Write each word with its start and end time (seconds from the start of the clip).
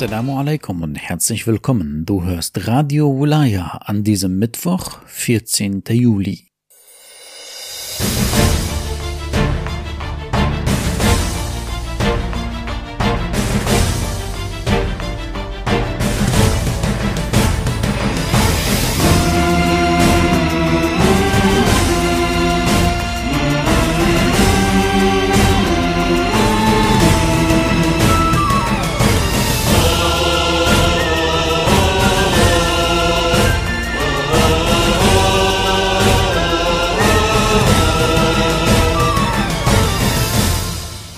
Assalamu 0.00 0.38
alaikum 0.38 0.80
und 0.80 0.94
herzlich 0.94 1.46
willkommen. 1.46 2.06
Du 2.06 2.24
hörst 2.24 2.66
Radio 2.66 3.18
Wulaya 3.18 3.82
an 3.84 4.02
diesem 4.02 4.38
Mittwoch, 4.38 5.02
14. 5.04 5.82
Juli. 5.90 6.48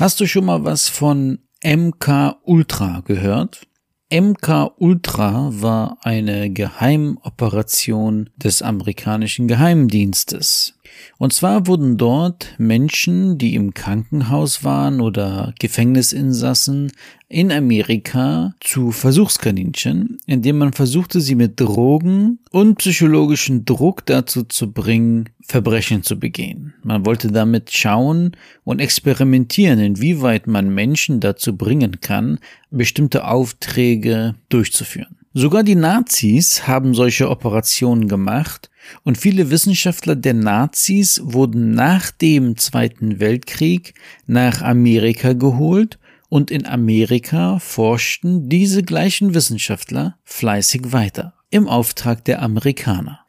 Hast 0.03 0.19
du 0.19 0.27
schon 0.27 0.47
mal 0.47 0.65
was 0.65 0.89
von 0.89 1.39
MK 1.65 2.35
Ultra 2.43 3.03
gehört? 3.05 3.69
MK 4.13 4.73
Ultra 4.77 5.51
war 5.53 5.99
eine 6.03 6.51
Geheimoperation 6.51 8.29
des 8.35 8.63
amerikanischen 8.63 9.47
Geheimdienstes. 9.47 10.75
Und 11.19 11.33
zwar 11.33 11.67
wurden 11.67 11.97
dort 11.97 12.55
Menschen, 12.59 13.39
die 13.39 13.55
im 13.55 13.75
Krankenhaus 13.75 14.65
waren 14.65 15.01
oder 15.01 15.55
Gefängnisinsassen 15.59 16.93
in 17.29 17.51
Amerika 17.51 18.55
zu 18.61 18.91
Versuchskaninchen, 18.91 20.19
indem 20.27 20.59
man 20.59 20.73
versuchte, 20.73 21.21
sie 21.21 21.35
mit 21.35 21.59
Drogen 21.59 22.41
und 22.51 22.77
psychologischen 22.77 23.65
Druck 23.65 24.05
dazu 24.05 24.43
zu 24.45 24.71
bringen, 24.71 25.31
Verbrechen 25.41 26.03
zu 26.03 26.19
begehen. 26.19 26.75
Man 26.83 27.07
wollte 27.07 27.33
damit 27.33 27.73
schauen 27.73 28.37
und 28.65 28.81
experimentieren, 28.81 29.79
inwieweit 29.79 30.47
man 30.47 30.75
Menschen 30.75 31.21
dazu 31.21 31.57
bringen 31.57 32.01
kann, 32.01 32.39
bestimmte 32.71 33.27
Aufträge 33.27 34.35
durchzuführen. 34.49 35.22
Sogar 35.35 35.63
die 35.63 35.77
Nazis 35.77 36.67
haben 36.69 36.95
solche 36.95 37.31
Operationen 37.31 38.07
gemacht 38.07 38.71
und 39.03 39.17
viele 39.17 39.49
Wissenschaftler 39.51 40.15
der 40.15 40.35
Nazis 40.35 41.23
wurden 41.25 41.71
nach 41.71 42.11
dem 42.11 42.59
Zweiten 42.59 43.19
Weltkrieg 43.19 43.95
nach 44.27 44.61
Amerika 44.61 45.33
geholt 45.33 45.99
und 46.29 46.51
in 46.51 46.67
Amerika 46.67 47.59
forschten 47.61 48.51
diese 48.51 48.83
gleichen 48.83 49.33
Wissenschaftler 49.33 50.19
fleißig 50.25 50.93
weiter 50.93 51.33
im 51.49 51.67
Auftrag 51.67 52.27
der 52.27 52.43
Amerikaner. 52.43 53.21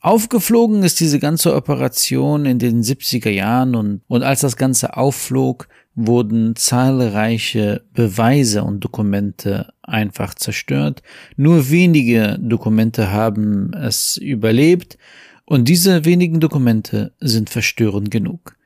Aufgeflogen 0.00 0.82
ist 0.82 1.00
diese 1.00 1.18
ganze 1.18 1.54
Operation 1.54 2.46
in 2.46 2.58
den 2.58 2.82
70er 2.82 3.30
Jahren 3.30 3.76
und, 3.76 4.00
und 4.08 4.22
als 4.22 4.40
das 4.40 4.56
Ganze 4.56 4.96
aufflog, 4.96 5.68
wurden 5.94 6.56
zahlreiche 6.56 7.82
Beweise 7.92 8.64
und 8.64 8.80
Dokumente 8.80 9.72
einfach 9.82 10.34
zerstört. 10.34 11.02
Nur 11.36 11.70
wenige 11.70 12.38
Dokumente 12.40 13.12
haben 13.12 13.72
es 13.74 14.16
überlebt 14.16 14.96
und 15.44 15.68
diese 15.68 16.04
wenigen 16.04 16.40
Dokumente 16.40 17.12
sind 17.20 17.50
verstörend 17.50 18.10
genug. 18.10 18.56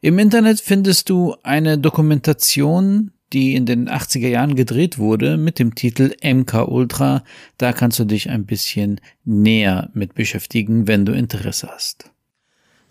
Im 0.00 0.18
Internet 0.18 0.60
findest 0.60 1.08
du 1.10 1.36
eine 1.44 1.78
Dokumentation, 1.78 3.12
die 3.32 3.54
in 3.54 3.66
den 3.66 3.88
80er 3.88 4.28
Jahren 4.28 4.56
gedreht 4.56 4.98
wurde 4.98 5.36
mit 5.36 5.58
dem 5.58 5.74
Titel 5.74 6.14
MK 6.22 6.66
Ultra. 6.68 7.24
Da 7.58 7.72
kannst 7.72 7.98
du 7.98 8.04
dich 8.04 8.28
ein 8.28 8.44
bisschen 8.44 9.00
näher 9.24 9.90
mit 9.94 10.14
beschäftigen, 10.14 10.88
wenn 10.88 11.06
du 11.06 11.12
Interesse 11.12 11.68
hast. 11.68 12.11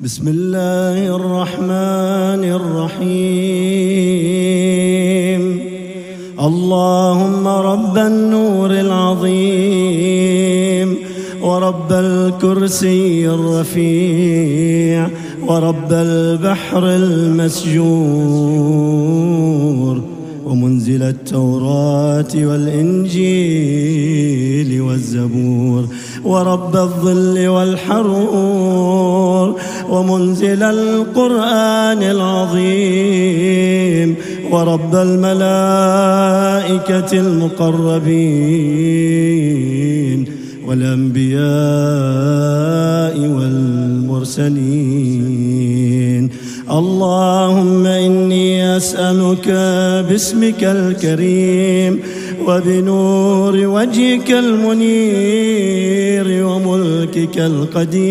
بسم 0.04 0.28
الله 0.28 1.16
الرحمن 1.16 2.44
الرحيم. 2.58 3.12
اللهم 6.40 7.48
رب 7.48 7.98
النور 7.98 8.72
العظيم 8.72 10.18
ورب 11.42 11.92
الكرسي 11.92 13.30
الرفيع 13.30 15.10
ورب 15.48 15.92
البحر 15.94 16.84
المسجور. 16.88 17.72
ومنزل 20.52 21.04
التوراة 21.04 22.34
والإنجيل 22.36 23.22
والزبور 24.82 25.88
ورب 26.24 26.76
الظل 26.76 27.48
والحرور 27.48 29.56
ومنزل 29.90 30.64
القرآن 30.64 32.04
العظيم 32.04 34.16
ورب 34.52 34.96
الملائكة 34.96 35.50
المقربين 37.20 38.12
والأنبياء 40.68 41.42
والمرسلين. 43.36 45.02
اللهم 46.72 47.84
إني 47.86 48.21
أسألك 48.82 49.48
باسمك 50.10 50.62
الكريم 50.64 51.94
وبنور 52.48 53.56
وجهك 53.56 54.32
المنير 54.32 56.28
وملكك 56.46 57.38
القديم. 57.38 58.02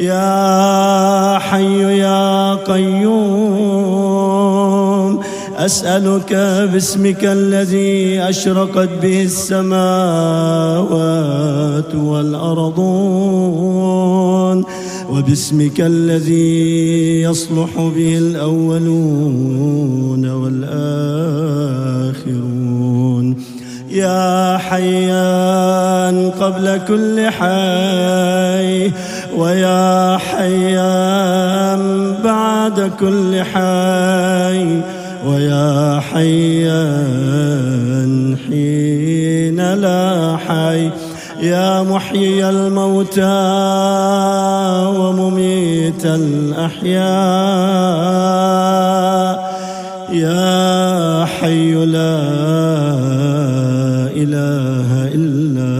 يا 0.00 1.38
حي 1.38 1.80
يا 1.98 2.54
قيوم. 2.54 3.49
أسألك 5.70 6.32
باسمك 6.72 7.22
الذي 7.24 8.20
أشرقت 8.28 8.88
به 9.02 9.22
السماوات 9.22 9.70
والأرضون 11.94 13.38
وباسمك 15.10 15.80
الذي 15.80 17.22
يصلح 17.22 17.70
به 17.96 18.18
الأولون 18.18 18.70
والآخرون. 20.30 20.80
يا 23.90 24.58
حيان 24.58 26.30
قبل 26.30 26.80
كل 26.88 27.30
حي 27.30 28.90
ويا 29.38 30.18
حيان 30.18 32.14
بعد 32.24 32.90
كل 33.00 33.42
حي. 33.42 34.99
ويا 35.26 36.00
حيان 36.00 37.10
حين 38.48 39.74
لا 39.74 40.36
حي. 40.36 40.90
يا 41.42 41.82
محيي 41.82 42.50
الموتى 42.50 43.22
ومميت 44.96 46.04
الأحياء. 46.04 47.00
يا 50.12 51.24
حي 51.24 51.74
لا 51.74 52.20
إله 54.16 55.08
إلا 55.14 55.72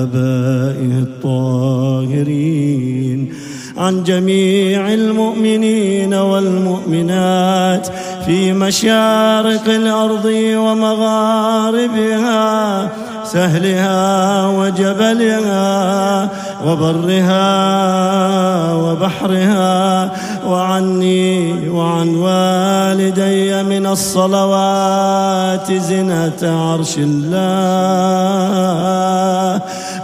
آبائه 0.03 0.99
الطاهرين. 0.99 2.53
عن 3.77 4.03
جميع 4.03 4.93
المؤمنين 4.93 6.13
والمؤمنات 6.13 7.87
في 8.25 8.53
مشارق 8.53 9.69
الأرض 9.69 10.25
ومغاربها 10.55 12.23
سهلها 13.33 14.47
وجبلها 14.47 16.29
وبرها 16.65 17.43
وبحرها 18.73 20.11
وعني 20.47 21.69
وعن 21.69 22.15
والدي 22.15 23.63
من 23.63 23.85
الصلوات 23.87 25.71
زنة 25.71 26.41
عرش 26.43 26.97
الله 26.97 27.33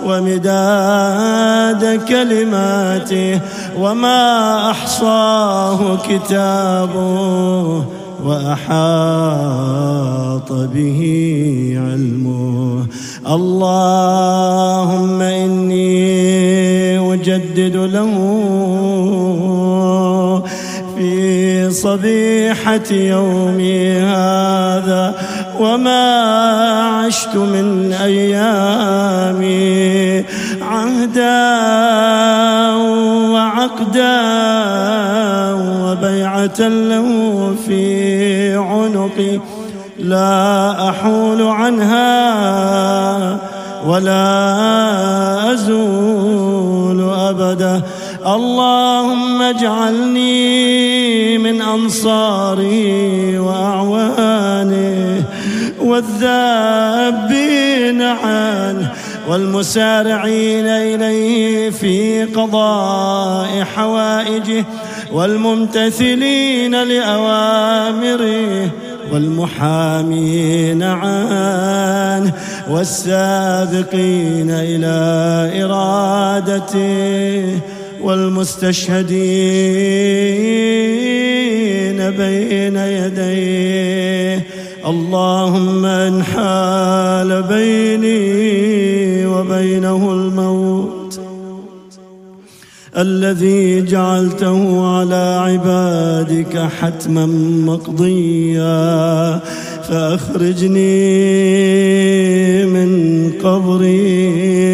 ومداد 0.05 1.59
مداد 1.69 2.05
كلماته 2.07 3.39
وما 3.77 4.71
أحصاه 4.71 5.97
كتابه 5.97 7.83
وأحاط 8.25 8.79
به 10.51 10.99
علمه. 11.87 12.85
اللهم 13.27 15.21
إني 15.21 16.99
أجدد 17.13 17.75
له 17.75 18.13
في 20.97 21.71
صبيحة 21.71 22.91
يومي 22.91 23.91
هذا 23.91 25.15
وما 25.59 26.21
عشت 27.05 27.35
من 27.35 27.93
أيامي 27.93 29.49
عهدا 30.61 31.49
وعقدا 33.33 34.19
وبيعة 35.83 36.59
له 36.67 37.07
في 37.67 37.98
عنقي 38.99 39.39
لا 39.99 40.89
أحول 40.89 41.41
عنها 41.41 42.19
ولا 43.85 45.53
أزول 45.53 47.09
أبدا. 47.13 47.81
اللهم 48.25 49.41
اجعلني 49.41 51.37
من 51.37 51.61
أنصاري 51.61 53.39
وأعوانه 53.39 55.23
والذابين 55.81 57.21
عنه 58.01 58.91
والمسارعين 59.29 60.65
إليه 60.65 61.69
في 61.69 62.23
قضاء 62.23 63.63
حوائجه 63.75 64.65
والممتثلين 65.13 66.83
لأوامره 66.83 68.69
والمحامين 69.11 70.83
عنه 70.83 72.33
والسابقين 72.69 74.51
إلى 74.51 75.63
إرادته 75.63 77.59
والمستشهدين 78.01 79.09
بين 82.11 82.75
يديه. 82.75 84.45
اللهم 84.85 85.85
ان 85.85 86.23
حال 86.23 87.41
الذي 92.99 93.81
جعلته 93.81 94.87
على 94.87 95.39
عبادك 95.45 96.57
حتما 96.57 97.25
مقضيا 97.65 99.39
فأخرجني 99.89 101.05
من 102.65 102.91
قبري 103.43 104.69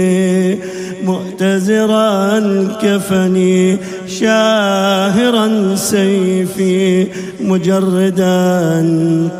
مؤتزرا 1.04 2.40
كفني 2.82 3.78
شاهرا 4.20 5.76
سيفي 5.76 7.08
مجردا 7.42 8.40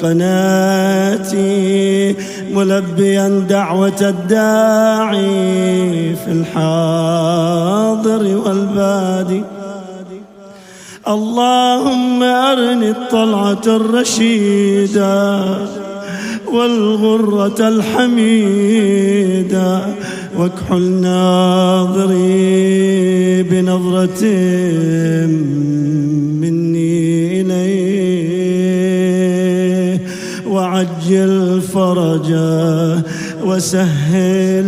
قناتي 0.02 1.46
ملبيا 2.52 3.46
دعوة 3.50 4.02
الداعي 4.02 5.26
في 6.16 6.32
الحاضر 6.32 8.24
والبادي. 8.46 9.44
اللهم 11.08 12.24
أرني 12.24 12.90
الطلعة 12.90 13.66
الرشيدة. 13.68 15.46
والغرة 16.56 17.68
الحميدة. 17.68 19.16
واكحل 20.38 20.82
ناظري 20.82 22.24
بنظرة 23.44 24.26
مني 26.42 27.42
إليه. 27.42 28.16
وعجل 30.48 31.62
فرجه 31.62 33.04
وسهل 33.46 34.68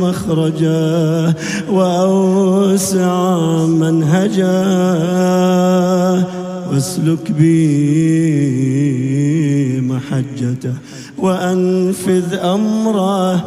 مخرجه 0.00 1.36
وأوسع 1.70 3.38
منهجه 3.66 4.62
واسلك 6.72 7.32
بي 7.38 9.11
محجته 10.02 10.74
وأنفذ 11.18 12.34
أمره 12.34 13.44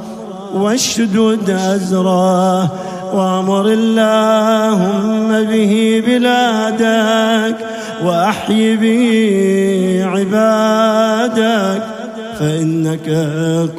واشدد 0.56 1.50
أزره 1.50 2.72
وأمر 3.14 3.66
اللهم 3.68 5.44
به 5.44 6.04
بلادك 6.08 7.56
وأحي 8.04 8.76
به 8.76 10.02
عبادك 10.06 11.95
فإنك 12.40 13.10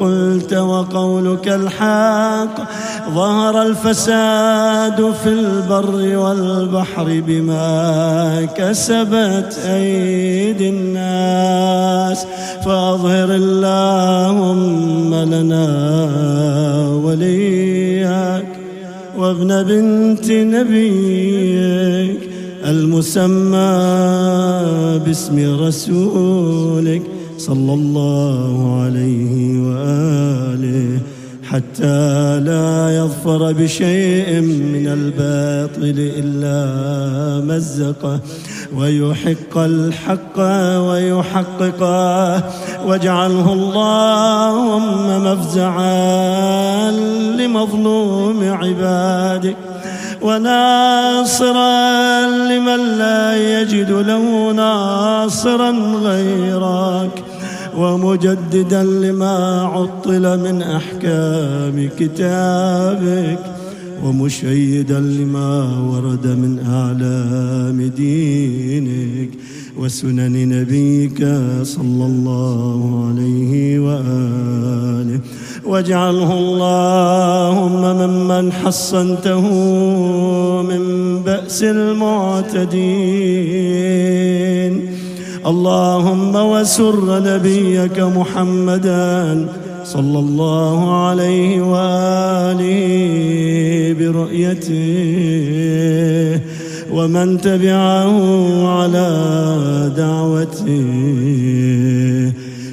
قلت 0.01 0.55
وقولك 0.55 1.49
الحق. 1.49 2.57
ظهر 3.15 3.63
الفساد 3.63 5.13
في 5.23 5.29
البر 5.29 6.19
والبحر 6.19 7.23
بما 7.27 8.49
كسبت 8.57 9.59
أيدي 9.67 10.69
الناس. 10.69 12.27
فأظهر 12.65 13.35
اللهم 13.35 15.15
لنا 15.15 15.67
وليك 17.05 18.47
وابن 19.19 19.63
بنت 19.63 20.31
نبيك 20.31 22.21
المسمى 22.67 23.73
باسم 25.07 25.37
رسولك. 25.61 27.03
صلى 27.39 27.75
الله 27.75 28.81
عليه 28.83 29.61
وآله 29.61 31.01
حتى 31.51 32.41
لا 32.41 32.97
يظفر 32.97 33.53
بشيء 33.53 34.41
من 34.41 34.87
الباطل 34.87 36.11
إلا 36.19 36.59
مزقه 37.55 38.21
ويحق 38.77 39.59
الحق 39.59 40.39
ويحققه 40.89 42.43
واجعله 42.87 43.53
اللهم 43.53 45.25
مفزعا 45.25 46.91
لمظلوم 47.39 48.53
عبادك 48.53 49.57
وناصرا 50.23 51.71
لمن 52.27 52.99
لا 52.99 53.61
يجد 53.61 53.91
له 53.91 54.53
ناصرا 54.53 55.71
غيرك. 56.03 57.25
ومجددا 57.79 58.83
لما 58.83 59.63
عطل 59.63 60.39
من 60.41 60.63
أحكام 60.63 61.89
كتابك 61.99 63.39
ومشيدا 64.05 65.01
لما 65.01 65.79
ورد 65.81 66.27
من 66.27 66.59
أعلام 66.67 67.93
دينك 67.97 69.31
وسنن 69.79 70.49
نبيك 70.49 71.19
صلى 71.63 72.07
الله 72.07 73.07
عليه 73.09 73.79
وآله. 73.79 75.21
واجعله 75.65 76.39
اللهم 76.39 77.83
ممن 77.83 78.53
حصنته 78.53 79.45
من 80.63 80.83
بأس 81.23 81.63
المعتدين. 81.63 82.87
اللهم 85.47 86.35
وسر 86.35 87.23
نبيك 87.23 88.01
محمدا 88.01 89.47
صلى 89.85 90.19
الله 90.19 91.07
عليه 91.07 91.61
وآله 91.63 92.83
برؤيته 93.99 94.81
ومن 96.93 97.41
تبعه 97.41 98.17
على 98.69 99.11
دعوته 99.97 100.87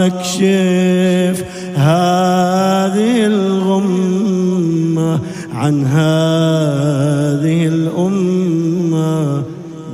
اكشف 0.00 1.44
هذه 1.76 3.26
الغمة 3.26 5.20
عن 5.54 5.84
هذه 5.86 7.66
الأمة 7.66 9.42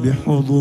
بحضوره. 0.05 0.59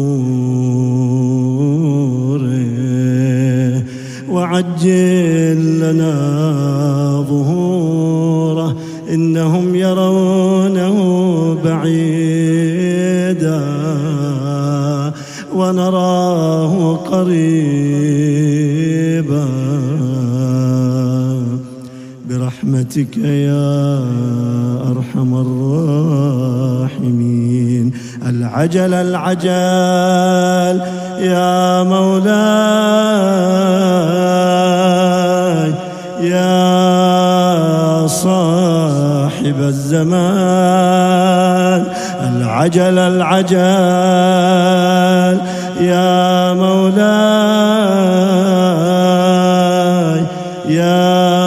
وعن 4.29 4.57
عجل 4.57 5.79
لنا 5.79 6.15
ظهوره 7.29 8.75
إنهم 9.13 9.75
يرونه 9.75 10.97
بعيدا. 11.63 12.97
ونراه 15.55 16.95
قريبا 16.95 17.76
برحمتك 22.87 23.17
يا 23.17 23.99
أرحم 24.91 25.31
الراحمين. 26.91 27.93
العجل 28.27 28.93
العجل 28.93 29.47
يا 31.19 31.83
مولاي 31.83 32.27
يا 36.21 38.07
صاحب 38.07 39.59
الزمان. 39.59 40.17
العجل 42.21 42.99
العجل 42.99 43.57
يا 45.81 46.53
مولاي 46.53 47.27
يا 50.69 51.46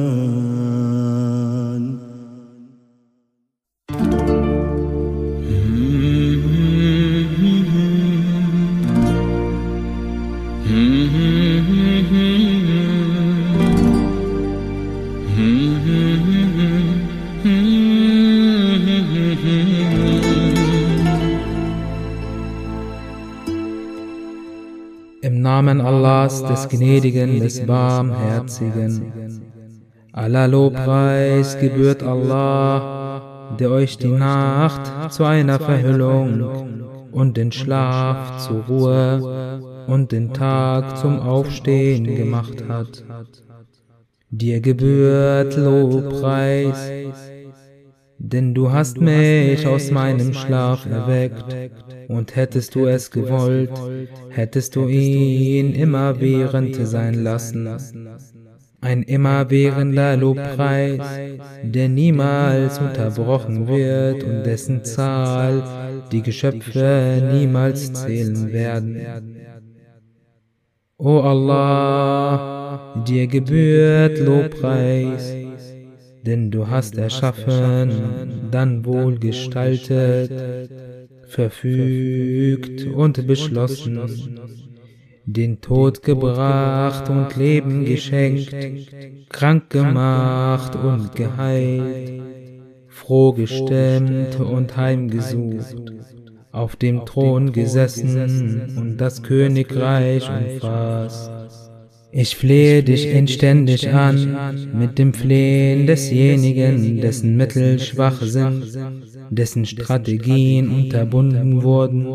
Gnädigen, 26.71 27.41
des 27.41 27.65
Barmherzigen. 27.65 29.41
Aller 30.13 30.47
Lobpreis 30.47 31.57
gebührt 31.59 32.01
Allah, 32.01 33.55
der 33.59 33.71
euch 33.71 33.97
die 33.97 34.07
Nacht 34.07 35.11
zu 35.11 35.25
einer 35.25 35.59
Verhüllung 35.59 36.87
und 37.11 37.35
den 37.35 37.51
Schlaf 37.51 38.47
zur 38.47 38.63
Ruhe 38.65 39.61
und 39.87 40.13
den 40.13 40.33
Tag 40.33 40.97
zum 40.97 41.19
Aufstehen 41.19 42.05
gemacht 42.05 42.63
hat. 42.69 43.03
Dir 44.29 44.61
gebührt 44.61 45.57
Lobpreis, 45.57 46.79
denn 48.23 48.53
du 48.53 48.71
hast 48.71 49.01
mich 49.01 49.65
aus 49.65 49.89
meinem 49.89 50.33
Schlaf 50.33 50.85
erweckt, 50.85 51.55
und 52.07 52.35
hättest 52.35 52.75
du 52.75 52.85
es 52.85 53.09
gewollt, 53.09 53.71
hättest 54.29 54.75
du 54.75 54.87
ihn 54.87 55.73
immerwährend 55.73 56.75
sein 56.85 57.23
lassen. 57.23 57.69
Ein 58.81 59.03
immerwährender 59.03 60.17
Lobpreis, 60.17 61.01
der 61.63 61.87
niemals 61.87 62.79
unterbrochen 62.79 63.67
wird 63.67 64.23
und 64.23 64.43
dessen 64.43 64.83
Zahl 64.83 65.63
die 66.11 66.21
Geschöpfe 66.21 67.29
niemals 67.33 67.93
zählen 67.93 68.51
werden. 68.51 68.97
O 70.97 71.19
Allah, 71.19 73.03
dir 73.07 73.27
gebührt 73.27 74.19
Lobpreis, 74.19 75.33
denn 76.25 76.51
du 76.51 76.67
hast 76.67 76.97
erschaffen, 76.97 78.49
dann 78.51 78.85
wohl 78.85 79.17
gestaltet, 79.17 80.69
verfügt 81.27 82.85
und 82.85 83.25
beschlossen, 83.25 84.39
den 85.25 85.61
Tod 85.61 86.03
gebracht 86.03 87.09
und 87.09 87.35
Leben 87.35 87.85
geschenkt, 87.85 88.55
krank 89.29 89.69
gemacht 89.69 90.75
und 90.75 91.15
geheilt, 91.15 92.21
froh 92.87 93.33
gestimmt 93.33 94.39
und 94.39 94.75
heimgesucht, 94.77 95.93
auf 96.51 96.75
dem 96.75 97.05
Thron 97.05 97.51
gesessen 97.53 98.75
und 98.77 98.97
das 98.97 99.23
Königreich 99.23 100.29
umfasst. 100.29 101.31
Ich 102.13 102.35
flehe 102.35 102.83
dich 102.83 103.07
inständig 103.07 103.89
an 103.89 104.67
mit 104.73 104.99
dem 104.99 105.13
Flehen 105.13 105.87
desjenigen, 105.87 106.99
dessen 106.99 107.37
Mittel 107.37 107.79
schwach 107.79 108.21
sind, 108.21 108.65
dessen 109.29 109.65
Strategien 109.65 110.69
unterbunden 110.69 111.63
wurden, 111.63 112.13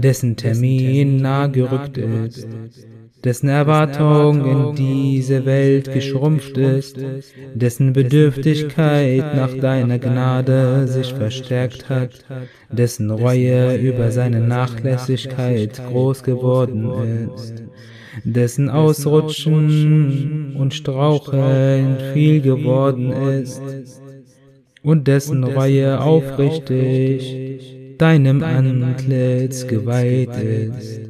dessen 0.00 0.36
Termin 0.36 1.16
nah 1.16 1.48
gerückt 1.48 1.98
ist, 1.98 2.46
dessen 3.24 3.48
Erwartung 3.48 4.44
in 4.44 4.74
diese 4.76 5.44
Welt 5.44 5.92
geschrumpft 5.92 6.56
ist, 6.56 6.98
dessen 7.54 7.92
Bedürftigkeit 7.92 9.34
nach 9.34 9.54
deiner 9.54 9.98
Gnade 9.98 10.86
sich 10.86 11.12
verstärkt 11.12 11.88
hat, 11.88 12.24
dessen 12.70 13.10
Reue 13.10 13.76
über 13.76 14.12
seine 14.12 14.40
Nachlässigkeit 14.40 15.82
groß 15.88 16.22
geworden 16.22 17.28
ist 17.28 17.64
dessen 18.24 18.68
Ausrutschen 18.68 20.54
und 20.56 20.74
Straucheln 20.74 21.96
viel 22.12 22.40
geworden 22.40 23.12
ist. 23.12 23.62
und 24.82 25.06
dessen 25.06 25.44
Reue 25.44 26.00
aufrichtig 26.00 27.96
deinem 27.98 28.42
Antlitz 28.42 29.66
geweiht 29.66 30.36
ist. 30.36 31.00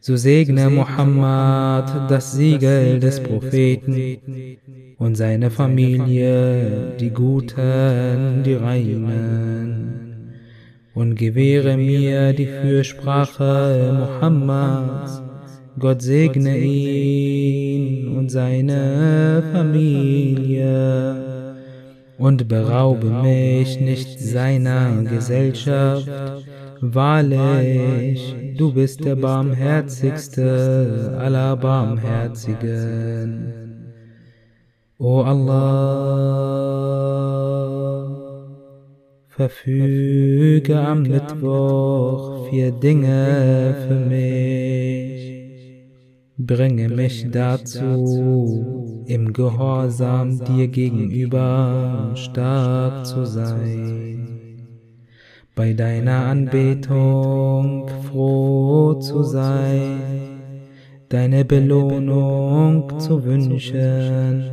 So 0.00 0.16
segne 0.16 0.68
Muhammad 0.68 2.10
das 2.10 2.32
Siegel 2.32 3.00
des 3.00 3.20
Propheten 3.20 4.18
und 4.98 5.14
seine 5.16 5.50
Familie, 5.50 6.92
die 7.00 7.08
Guten, 7.08 8.42
die 8.44 8.54
Reinen. 8.54 10.34
Und 10.94 11.16
gewähre 11.16 11.76
mir 11.76 12.34
die 12.34 12.46
Fürsprache 12.46 13.96
Muhammads 13.98 15.23
Gott 15.78 16.02
segne 16.02 16.56
ihn 16.56 18.16
und 18.16 18.30
seine 18.30 19.42
Familie 19.52 21.16
und 22.16 22.46
beraube 22.46 23.10
mich 23.10 23.80
nicht 23.80 24.20
seiner 24.20 25.02
Gesellschaft. 25.02 26.08
Wahrlich, 26.80 28.36
du 28.56 28.72
bist 28.72 29.04
der 29.04 29.16
barmherzigste 29.16 31.16
aller 31.18 31.56
Barmherzigen. 31.56 33.52
O 34.98 35.22
Allah, 35.22 35.64
verfüge 39.26 40.78
am 40.78 41.02
Mittwoch 41.02 42.48
vier 42.48 42.70
Dinge 42.70 43.74
für 43.88 43.96
mich 43.96 45.13
Bringe 46.36 46.88
mich 46.88 47.30
dazu, 47.30 49.04
im 49.06 49.32
Gehorsam 49.32 50.44
dir 50.44 50.66
gegenüber 50.66 52.10
stark 52.16 53.06
zu 53.06 53.24
sein, 53.24 54.66
bei 55.54 55.72
deiner 55.74 56.26
Anbetung 56.26 57.88
froh 58.10 58.94
zu 58.94 59.22
sein, 59.22 60.00
deine 61.08 61.44
Belohnung 61.44 62.98
zu 62.98 63.22
wünschen 63.24 64.50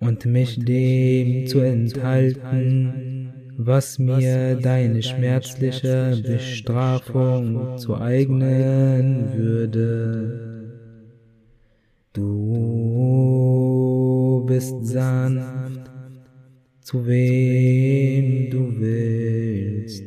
und 0.00 0.24
mich 0.24 0.58
dem 0.58 1.46
zu 1.48 1.60
enthalten, 1.60 3.30
was 3.58 3.98
mir 3.98 4.54
deine 4.54 5.02
schmerzliche 5.02 6.18
Bestrafung 6.26 7.76
zu 7.76 7.94
eignen 7.94 9.34
würde. 9.34 10.41
Zu 16.92 17.06
wem 17.06 18.50
du 18.50 18.78
willst, 18.78 20.04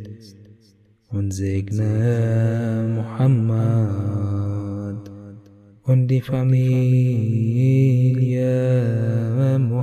und 1.10 1.32
segne 1.32 2.86
Muhammad 2.94 4.22
und 5.82 6.08
die 6.08 6.22
Familie 6.22 6.78
Muhammads. 9.58 9.75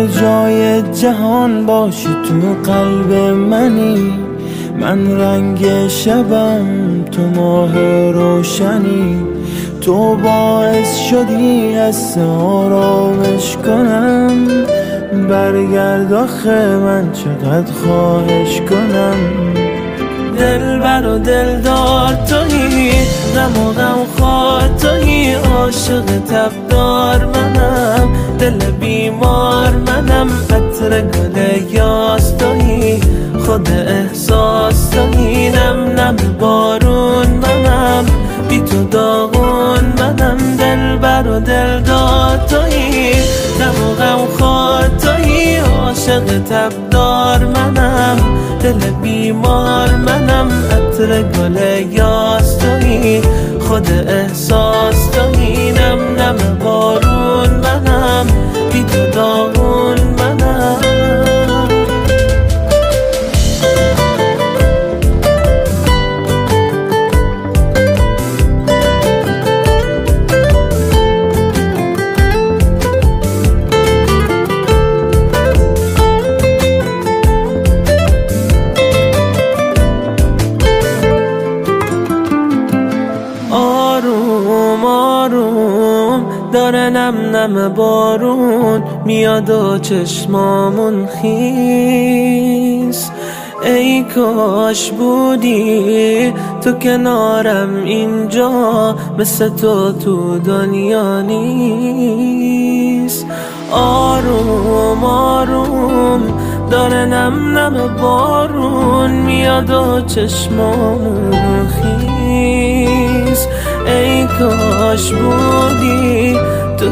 هر 0.00 0.06
جای 0.06 0.82
جهان 0.82 1.66
باشی 1.66 2.08
تو 2.08 2.70
قلب 2.70 3.12
منی. 3.34 4.12
من 4.80 5.20
رنگ 5.20 5.88
شبم 5.88 7.04
تو 7.12 7.22
ماه 7.22 7.78
روشنی. 8.10 9.22
تو 9.80 10.16
باعث 10.16 10.98
شدی 10.98 11.74
از 11.74 12.18
آرامش 12.38 13.56
کنم. 13.56 14.46
برگرد 15.28 16.12
آخه 16.12 16.76
من 16.76 17.12
چقدر 17.12 17.72
خواهش 17.72 18.60
کنم. 18.60 19.16
دل 20.38 20.78
بر 20.78 21.06
و 21.06 21.18
دلدار 21.18 22.14
توی 22.14 22.92
غم 23.34 23.66
و 23.66 23.72
غم 23.72 24.06
خواه 24.18 24.68
عاشق 25.36 26.04
تبدار 26.04 27.24
دل 27.24 27.49
بیمار 29.10 29.70
منم 29.70 30.28
عطر 30.50 31.00
گل 31.00 31.36
یاس 31.72 32.32
خود 33.46 33.68
احساس 33.70 34.88
توی 34.88 35.48
نم 35.48 36.00
نم 36.00 36.16
بارون 36.40 37.26
منم 37.26 38.04
بی 38.48 38.60
تو 38.60 38.84
داغون 38.84 39.84
منم 39.98 40.56
دل 40.58 40.96
بر 40.96 41.28
و 41.28 41.40
دلدار 41.40 42.36
توی 42.36 43.12
غم 43.60 43.84
و 43.84 43.94
غم 43.94 44.26
خواه 44.38 44.88
توی 44.88 45.56
عاشق 45.56 46.24
تبدار 46.50 47.44
منم 47.44 48.16
دل 48.62 48.90
بیمار 49.02 49.90
منم 49.90 50.48
عطر 50.72 51.22
گل 51.22 51.56
یاس 51.92 52.58
خود 53.70 53.90
احساس 54.08 55.10
نم 87.60 87.74
بارون 87.74 88.82
میاد 89.04 89.50
و 89.50 89.78
چشمامون 89.78 91.06
خیس. 91.06 92.60
ای 93.64 94.04
کاش 94.14 94.90
بودی 94.90 96.32
تو 96.64 96.72
کنارم 96.72 97.74
اینجا 97.84 98.96
مثل 99.18 99.48
تو 99.48 99.92
تو 99.92 100.38
دنیا 100.38 101.20
نیست. 101.20 102.46
آروم 103.72 105.04
آروم 105.04 106.20
داره 106.70 107.04
نم 107.04 107.58
نم 107.58 107.96
بارون 108.02 109.10
میاد 109.10 109.70
و 109.70 110.00
چشمامون 110.00 111.68
خیس. 111.68 113.46
ای 113.86 114.26
کاش 114.26 115.12
بودی 115.12 116.38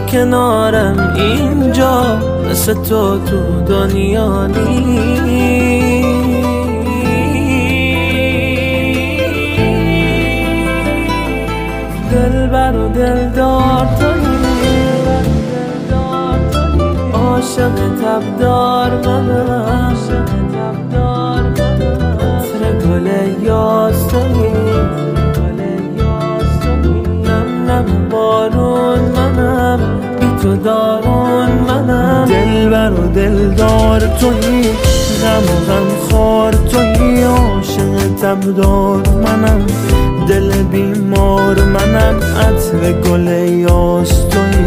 کنارم 0.07 1.15
اینجا 1.17 2.19
مثل 2.51 2.75
تو 2.75 3.19
تو 3.19 3.61
دنیا 3.67 4.47
نیست. 4.47 4.69
دلبر 12.13 12.77
و 12.77 12.89
دلدار 12.89 13.87
تویی 14.01 14.39
عاشق 17.13 17.75
تب‌دار 18.03 18.91
منم. 18.91 19.97
عطر 22.21 22.87
گل 22.87 23.07
یاس 23.43 24.09
تو 30.43 30.57
دارون 30.57 31.51
منم. 31.69 32.25
دل 32.29 32.69
بر 32.69 32.93
و 32.93 33.07
دلدار 33.07 34.01
توی 34.01 34.63
غم 35.23 35.45
و 35.45 35.57
غم 35.69 35.89
خار 36.11 36.53
توی 36.53 37.23
عاشق 37.23 38.15
تبدار 38.23 39.03
منم. 39.09 39.67
دل 40.29 40.63
بیمار 40.63 41.65
منم. 41.65 42.17
عطر 42.17 42.93
گل 42.93 43.29
یاس 43.49 44.09
توی 44.09 44.65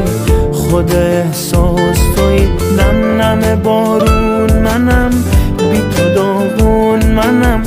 خود 0.53 0.95
احساس 0.95 1.99
توی 2.15 2.47
نم 2.77 3.21
نم 3.21 3.61
بارون 3.63 4.53
منم. 4.53 5.09
بی 5.57 5.81
تو 5.95 6.13
داغون 6.15 7.05
منم. 7.05 7.60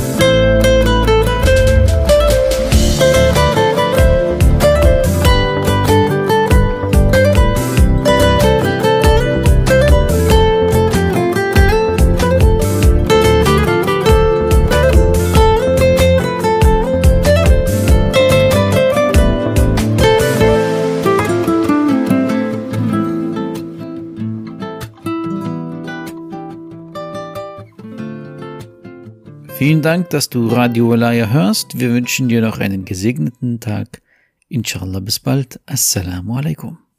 Dank, 29.85 30.09
dass 30.09 30.31
du 30.31 30.47
Radio 30.47 30.89
Walaya 30.89 31.27
hörst. 31.29 31.77
Wir 31.79 31.91
wünschen 31.91 32.27
dir 32.27 32.41
noch 32.41 32.57
einen 32.57 32.85
gesegneten 32.85 33.59
Tag. 33.59 34.01
Inshallah 34.49 34.99
bis 34.99 35.19
bald. 35.19 35.59
Assalamu 35.67 36.37
alaikum. 36.37 36.79